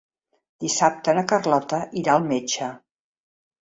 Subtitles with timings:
[0.65, 2.75] Dissabte na Carlota irà al metge.